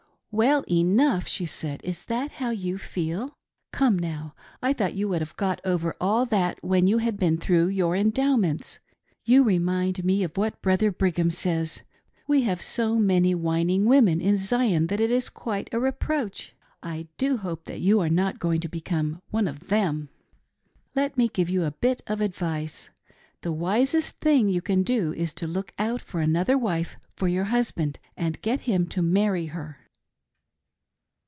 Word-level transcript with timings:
"'Well 0.41 0.63
enough 0.71 1.27
!'"she 1.27 1.45
said, 1.45 1.81
"Is 1.83 2.05
that 2.05 2.31
how 2.31 2.51
you 2.51 2.77
feel.' 2.77 3.33
Come 3.73 3.97
HOW 3.97 3.97
A 3.97 3.99
CERTAIN 3.99 3.99
LADV 3.99 3.99
MANAGED 3.99 4.07
H£R 4.07 4.07
HUSBAND. 4.07 4.07
371 4.07 4.13
now, 4.13 4.33
I 4.63 4.73
thought 4.73 4.95
you 4.95 5.07
would 5.09 5.21
have 5.21 5.35
got 5.35 5.61
over 5.65 5.95
all 5.99 6.25
that 6.27 6.63
when 6.63 6.87
you 6.87 6.97
had 6.99 7.19
been 7.19 7.37
through 7.37 7.67
your 7.67 7.95
Endowments. 7.97 8.79
You 9.25 9.43
remind 9.43 10.05
me 10.05 10.23
of 10.23 10.37
what 10.37 10.61
Brother 10.61 10.89
Brigham 10.89 11.31
says,— 11.31 11.81
We 12.29 12.43
have 12.43 12.61
so 12.61 12.95
many 12.95 13.35
whining 13.35 13.83
women 13.83 14.21
in 14.21 14.37
Zion 14.37 14.87
that 14.87 15.01
it 15.01 15.11
is 15.11 15.27
quite 15.29 15.69
a 15.73 15.79
reproach. 15.81 16.55
I 16.81 17.09
do 17.17 17.35
hope 17.35 17.65
that 17.65 17.81
you 17.81 17.99
are 17.99 18.07
not 18.07 18.39
going 18.39 18.61
to 18.61 18.69
become 18.69 19.21
one 19.31 19.49
of 19.49 19.67
them. 19.67 20.07
Let 20.95 21.17
me 21.17 21.27
give 21.27 21.49
you 21.49 21.65
a 21.65 21.71
bit 21.71 22.01
of 22.07 22.21
advice: 22.21 22.89
The 23.41 23.51
wisest 23.51 24.21
thing 24.21 24.47
you 24.47 24.61
can 24.61 24.83
do 24.83 25.11
is 25.11 25.33
to 25.33 25.45
look 25.45 25.73
out 25.77 25.99
for 25.99 26.21
another 26.21 26.57
wife 26.57 26.95
for 27.17 27.27
your 27.27 27.43
husband, 27.51 27.99
and 28.15 28.41
get 28.41 28.61
him 28.61 28.87
to 28.87 29.01
marry 29.01 29.47
her." 29.47 29.77